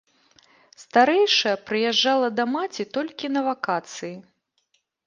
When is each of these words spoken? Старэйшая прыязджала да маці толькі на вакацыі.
Старэйшая 0.83 1.53
прыязджала 1.67 2.27
да 2.41 2.49
маці 2.57 2.83
толькі 2.99 3.25
на 3.39 3.49
вакацыі. 3.51 4.15